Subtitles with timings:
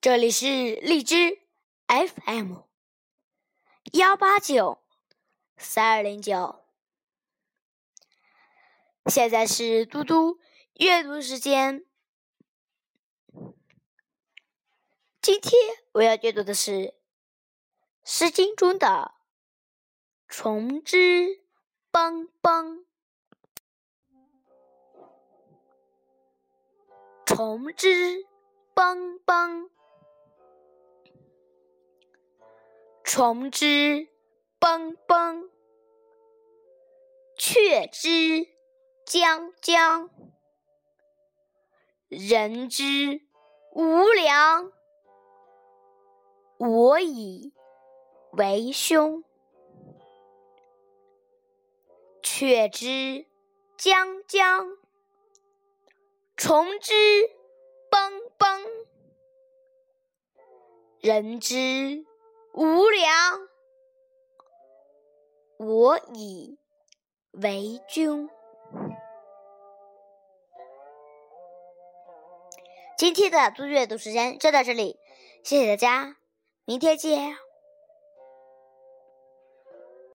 [0.00, 1.40] 这里是荔枝
[1.88, 2.58] FM
[3.94, 4.78] 幺八九
[5.56, 6.64] 三二零九，
[9.06, 10.38] 现在是嘟嘟
[10.74, 11.84] 阅读时间。
[15.20, 15.52] 今天
[15.94, 16.70] 我要阅读的是
[18.04, 19.14] 《诗经》中的
[20.32, 21.42] 《虫之
[21.90, 22.76] 邦邦》。
[27.26, 28.24] 虫之
[28.72, 29.68] 邦邦，
[33.10, 34.06] 虫之
[34.58, 35.48] 崩崩，
[37.38, 38.46] 雀之
[39.06, 40.10] 将将，
[42.08, 43.22] 人之
[43.72, 44.70] 无良，
[46.58, 47.54] 我以
[48.32, 49.24] 为凶。
[52.22, 53.24] 雀之
[53.78, 54.76] 将将。
[56.36, 56.92] 虫之
[57.90, 58.62] 崩崩，
[61.00, 62.04] 人之
[62.58, 63.48] 无良，
[65.58, 66.58] 我以
[67.30, 68.28] 为君。
[72.96, 74.98] 今天的读阅读时间就到这里，
[75.44, 76.16] 谢谢大家，
[76.64, 77.36] 明天见。